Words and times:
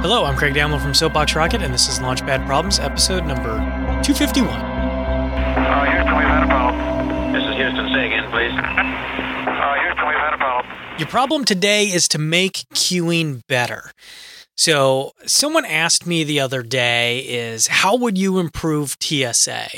Hello, 0.00 0.24
I'm 0.24 0.36
Craig 0.36 0.54
Damlow 0.54 0.80
from 0.80 0.94
Soapbox 0.94 1.34
Rocket, 1.34 1.60
and 1.60 1.74
this 1.74 1.88
is 1.88 1.98
Launchpad 1.98 2.46
Problems, 2.46 2.78
episode 2.78 3.26
number 3.26 3.58
251. 4.04 4.46
Uh, 4.48 5.84
Houston, 5.90 6.16
we've 6.16 6.24
had 6.24 6.44
a 6.44 6.46
problem. 6.46 7.32
This 7.32 7.42
is 7.42 7.56
Houston. 7.56 7.92
Say 7.92 8.06
again, 8.06 8.30
please. 8.30 8.52
Uh, 9.48 9.74
Houston, 9.80 10.06
we've 10.06 10.16
had 10.16 10.34
a 10.34 10.36
problem. 10.36 10.76
Your 10.98 11.08
problem 11.08 11.44
today 11.44 11.86
is 11.86 12.06
to 12.08 12.18
make 12.18 12.64
queuing 12.74 13.42
better. 13.48 13.90
So, 14.56 15.12
someone 15.26 15.64
asked 15.64 16.06
me 16.06 16.22
the 16.22 16.38
other 16.38 16.62
day 16.62 17.18
is 17.20 17.66
how 17.66 17.96
would 17.96 18.16
you 18.16 18.38
improve 18.38 18.96
TSA? 19.00 19.68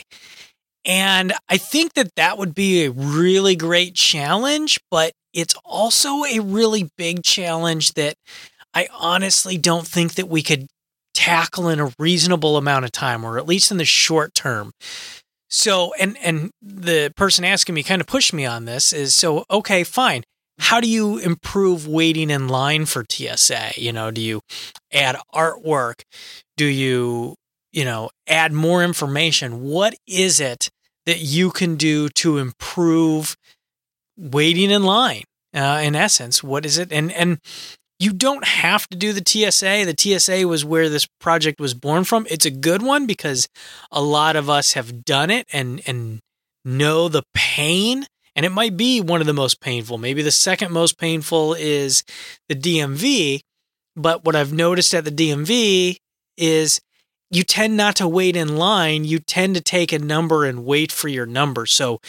And 0.84 1.32
I 1.48 1.57
think 1.57 1.95
that 1.95 2.14
that 2.16 2.37
would 2.37 2.55
be 2.55 2.84
a 2.84 2.91
really 2.91 3.57
great 3.57 3.95
challenge, 3.95 4.79
but 4.91 5.12
it's 5.32 5.55
also 5.64 6.25
a 6.25 6.41
really 6.41 6.91
big 6.98 7.23
challenge 7.23 7.95
that 7.95 8.16
I 8.75 8.89
honestly 8.93 9.59
don't 9.59 9.87
think 9.87 10.14
that 10.14 10.29
we 10.29 10.43
could 10.43 10.66
tackle 11.14 11.69
in 11.69 11.80
a 11.80 11.92
reasonable 11.98 12.56
amount 12.56 12.84
of 12.84 12.92
time, 12.92 13.24
or 13.24 13.38
at 13.38 13.47
least 13.47 13.70
in 13.70 13.78
the 13.78 13.84
short 13.84 14.34
term. 14.34 14.73
So, 15.48 15.92
and 15.98 16.16
and 16.19 16.51
the 16.62 17.12
person 17.16 17.45
asking 17.45 17.75
me 17.75 17.83
kind 17.83 18.01
of 18.01 18.06
pushed 18.06 18.33
me 18.33 18.47
on 18.47 18.64
this 18.64 18.92
is 18.92 19.14
so 19.14 19.45
okay, 19.51 19.84
fine. 19.84 20.23
How 20.61 20.80
do 20.80 20.88
you 20.88 21.19
improve 21.19 21.88
waiting 21.88 22.30
in 22.30 22.47
line 22.47 22.84
for 22.84 23.05
TSA? 23.09 23.73
You 23.77 23.92
know, 23.92 24.11
do 24.11 24.20
you 24.20 24.42
add 24.92 25.16
artwork? 25.34 26.02
Do 26.59 26.66
you, 26.66 27.34
you 27.73 27.84
know, 27.84 28.11
add 28.28 28.52
more 28.52 28.84
information? 28.84 29.62
What 29.62 29.95
is 30.06 30.39
it 30.39 30.69
that 31.06 31.19
you 31.19 31.50
can 31.50 31.77
do 31.77 32.11
to 32.11 32.37
improve 32.37 33.37
waiting 34.19 34.70
in 34.70 34.84
line? 34.84 35.25
Uh, 35.55 35.80
in 35.83 35.97
essence, 35.97 36.45
what 36.45 36.64
is 36.64 36.78
it? 36.78 36.92
And 36.92 37.11
and 37.11 37.39
you 38.00 38.14
don't 38.14 38.46
have 38.46 38.88
to 38.88 38.96
do 38.96 39.12
the 39.12 39.22
TSA. 39.24 39.84
The 39.84 39.95
TSA 39.96 40.48
was 40.48 40.64
where 40.64 40.88
this 40.88 41.06
project 41.20 41.60
was 41.60 41.74
born 41.74 42.04
from. 42.04 42.27
It's 42.30 42.46
a 42.46 42.50
good 42.50 42.82
one 42.82 43.06
because 43.06 43.46
a 43.92 44.00
lot 44.00 44.36
of 44.36 44.48
us 44.48 44.72
have 44.72 45.05
done 45.05 45.30
it 45.30 45.47
and 45.52 45.83
and 45.86 46.20
know 46.64 47.08
the 47.08 47.22
pain. 47.34 48.06
And 48.34 48.47
it 48.47 48.52
might 48.52 48.77
be 48.77 49.00
one 49.00 49.20
of 49.20 49.27
the 49.27 49.34
most 49.34 49.60
painful. 49.60 49.98
Maybe 49.98 50.22
the 50.22 50.30
second 50.30 50.72
most 50.72 50.98
painful 50.98 51.55
is 51.55 52.02
the 52.48 52.55
DMV. 52.55 53.41
But 53.97 54.25
what 54.25 54.34
I've 54.36 54.53
noticed 54.53 54.94
at 54.94 55.05
the 55.05 55.10
DMV 55.10 55.97
is 56.38 56.80
you 57.30 57.42
tend 57.42 57.77
not 57.77 57.97
to 57.97 58.08
wait 58.08 58.34
in 58.34 58.56
line. 58.56 59.05
You 59.05 59.19
tend 59.19 59.56
to 59.56 59.60
take 59.60 59.92
a 59.92 59.98
number 59.98 60.47
and 60.47 60.64
wait 60.64 60.91
for 60.91 61.08
your 61.08 61.27
number. 61.27 61.66
So 61.66 62.00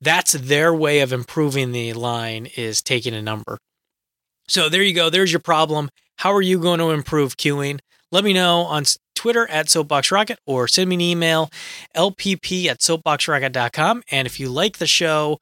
that's 0.00 0.32
their 0.32 0.74
way 0.74 1.00
of 1.00 1.12
improving 1.12 1.72
the 1.72 1.92
line 1.92 2.48
is 2.56 2.82
taking 2.82 3.14
a 3.14 3.22
number. 3.22 3.58
So 4.48 4.68
there 4.68 4.82
you 4.82 4.94
go. 4.94 5.10
There's 5.10 5.32
your 5.32 5.40
problem. 5.40 5.90
How 6.16 6.32
are 6.32 6.42
you 6.42 6.58
going 6.58 6.80
to 6.80 6.90
improve 6.90 7.36
queuing? 7.36 7.78
Let 8.10 8.24
me 8.24 8.32
know 8.32 8.62
on 8.62 8.84
Twitter 9.14 9.48
at 9.50 9.68
Soapbox 9.68 10.10
Rocket 10.10 10.38
or 10.46 10.66
send 10.66 10.88
me 10.88 10.96
an 10.96 11.00
email, 11.00 11.50
lpp 11.94 12.66
at 12.66 12.80
soapboxrocket.com. 12.80 14.02
And 14.10 14.26
if 14.26 14.40
you 14.40 14.48
like 14.48 14.78
the 14.78 14.86
show, 14.86 15.38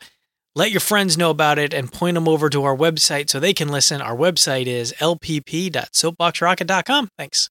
let 0.57 0.71
your 0.71 0.81
friends 0.81 1.17
know 1.17 1.31
about 1.31 1.59
it 1.59 1.73
and 1.73 1.93
point 1.93 2.15
them 2.15 2.27
over 2.27 2.51
to 2.51 2.65
our 2.65 2.77
website 2.77 3.31
so 3.31 3.39
they 3.39 3.53
can 3.53 3.69
listen. 3.69 4.01
Our 4.01 4.17
website 4.17 4.67
is 4.67 4.93
lpp.soapboxrocket.com. 4.95 7.11
Thanks. 7.17 7.51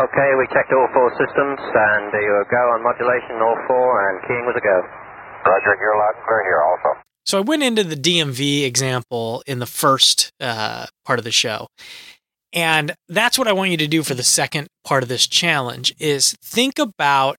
Okay, 0.00 0.32
we 0.38 0.46
checked 0.48 0.72
all 0.72 0.88
four 0.94 1.10
systems, 1.20 1.60
and 1.60 2.12
you 2.14 2.32
were 2.32 2.46
go 2.48 2.70
on 2.72 2.82
modulation, 2.82 3.36
all 3.42 3.58
four, 3.68 4.08
and 4.08 4.22
keying 4.24 4.46
was 4.48 4.56
a 4.56 4.64
go. 4.64 4.80
Roger, 5.44 5.76
you're 5.76 5.98
loud 5.98 6.16
and 6.16 6.24
clear 6.24 6.40
here 6.40 6.64
also. 6.64 6.96
So 7.30 7.38
I 7.38 7.42
went 7.42 7.62
into 7.62 7.84
the 7.84 7.94
DMV 7.94 8.64
example 8.64 9.44
in 9.46 9.60
the 9.60 9.66
first 9.66 10.32
uh, 10.40 10.86
part 11.04 11.20
of 11.20 11.24
the 11.24 11.30
show. 11.30 11.68
And 12.52 12.92
that's 13.08 13.38
what 13.38 13.46
I 13.46 13.52
want 13.52 13.70
you 13.70 13.76
to 13.76 13.86
do 13.86 14.02
for 14.02 14.14
the 14.14 14.24
second 14.24 14.66
part 14.84 15.04
of 15.04 15.08
this 15.08 15.28
challenge 15.28 15.94
is 16.00 16.34
think 16.42 16.80
about 16.80 17.36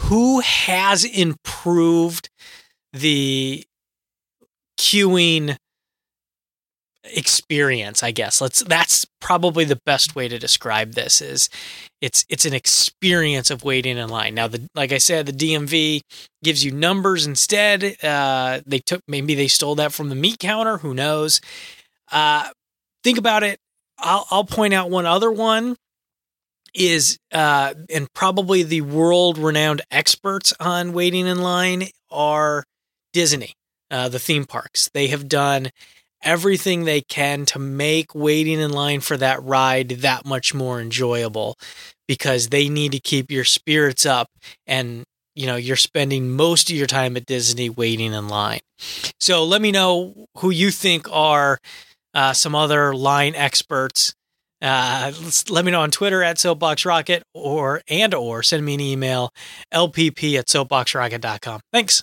who 0.00 0.40
has 0.40 1.04
improved 1.04 2.28
the 2.92 3.62
queuing 4.76 5.56
experience 7.04 8.02
i 8.02 8.10
guess. 8.10 8.40
Let's 8.40 8.62
that's 8.64 9.06
probably 9.20 9.64
the 9.64 9.80
best 9.86 10.14
way 10.14 10.28
to 10.28 10.38
describe 10.38 10.92
this 10.92 11.20
is 11.20 11.48
it's 12.00 12.24
it's 12.28 12.44
an 12.44 12.54
experience 12.54 13.50
of 13.50 13.64
waiting 13.64 13.96
in 13.98 14.08
line. 14.08 14.34
Now 14.34 14.48
the 14.48 14.68
like 14.74 14.92
i 14.92 14.98
said 14.98 15.26
the 15.26 15.32
dmv 15.32 16.00
gives 16.42 16.64
you 16.64 16.72
numbers 16.72 17.26
instead. 17.26 17.96
Uh 18.02 18.60
they 18.66 18.80
took 18.80 19.00
maybe 19.08 19.34
they 19.34 19.48
stole 19.48 19.74
that 19.76 19.92
from 19.92 20.08
the 20.08 20.14
meat 20.14 20.38
counter. 20.38 20.78
Who 20.78 20.94
knows? 20.94 21.40
Uh 22.10 22.48
think 23.02 23.18
about 23.18 23.42
it. 23.42 23.58
I'll 23.98 24.26
i'll 24.30 24.44
point 24.44 24.74
out 24.74 24.90
one 24.90 25.06
other 25.06 25.30
one 25.30 25.76
is 26.74 27.18
uh 27.32 27.74
and 27.92 28.12
probably 28.14 28.62
the 28.62 28.82
world 28.82 29.38
renowned 29.38 29.82
experts 29.90 30.52
on 30.60 30.92
waiting 30.92 31.26
in 31.26 31.40
line 31.40 31.88
are 32.10 32.64
disney 33.12 33.54
uh 33.90 34.08
the 34.08 34.18
theme 34.18 34.44
parks. 34.44 34.90
They 34.92 35.08
have 35.08 35.28
done 35.28 35.70
everything 36.22 36.84
they 36.84 37.00
can 37.00 37.44
to 37.46 37.58
make 37.58 38.14
waiting 38.14 38.60
in 38.60 38.72
line 38.72 39.00
for 39.00 39.16
that 39.16 39.42
ride 39.42 39.88
that 39.88 40.24
much 40.24 40.54
more 40.54 40.80
enjoyable 40.80 41.56
because 42.06 42.48
they 42.48 42.68
need 42.68 42.92
to 42.92 43.00
keep 43.00 43.30
your 43.30 43.44
spirits 43.44 44.04
up 44.04 44.28
and 44.66 45.04
you 45.34 45.46
know 45.46 45.56
you're 45.56 45.76
spending 45.76 46.30
most 46.30 46.70
of 46.70 46.76
your 46.76 46.86
time 46.86 47.16
at 47.16 47.26
Disney 47.26 47.70
waiting 47.70 48.12
in 48.12 48.28
line. 48.28 48.60
So 49.18 49.44
let 49.44 49.62
me 49.62 49.72
know 49.72 50.26
who 50.38 50.50
you 50.50 50.70
think 50.70 51.06
are 51.10 51.58
uh, 52.14 52.32
some 52.32 52.54
other 52.54 52.94
line 52.94 53.34
experts. 53.34 54.14
Uh, 54.62 55.12
let 55.48 55.64
me 55.64 55.72
know 55.72 55.80
on 55.80 55.90
Twitter 55.90 56.22
at 56.22 56.38
Soapbox 56.38 56.84
Rocket 56.84 57.22
or 57.32 57.80
and 57.88 58.12
or 58.12 58.42
send 58.42 58.64
me 58.64 58.74
an 58.74 58.80
email 58.80 59.30
lpp 59.72 60.38
at 60.38 60.46
soapboxrocket.com. 60.46 61.60
Thanks. 61.72 62.02